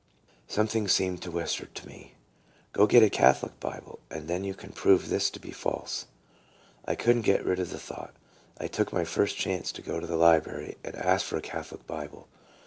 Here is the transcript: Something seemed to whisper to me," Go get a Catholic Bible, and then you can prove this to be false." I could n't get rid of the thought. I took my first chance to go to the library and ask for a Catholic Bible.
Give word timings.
Something 0.47 0.87
seemed 0.87 1.21
to 1.21 1.29
whisper 1.29 1.67
to 1.67 1.87
me," 1.87 2.15
Go 2.73 2.87
get 2.87 3.03
a 3.03 3.09
Catholic 3.11 3.59
Bible, 3.59 3.99
and 4.09 4.27
then 4.27 4.43
you 4.43 4.55
can 4.55 4.71
prove 4.71 5.09
this 5.09 5.29
to 5.29 5.39
be 5.39 5.51
false." 5.51 6.07
I 6.85 6.95
could 6.95 7.17
n't 7.17 7.23
get 7.25 7.45
rid 7.45 7.59
of 7.59 7.69
the 7.69 7.77
thought. 7.77 8.15
I 8.59 8.65
took 8.65 8.91
my 8.91 9.03
first 9.03 9.37
chance 9.37 9.71
to 9.73 9.83
go 9.83 9.99
to 9.99 10.07
the 10.07 10.17
library 10.17 10.79
and 10.83 10.95
ask 10.95 11.23
for 11.23 11.37
a 11.37 11.41
Catholic 11.43 11.85
Bible. 11.85 12.27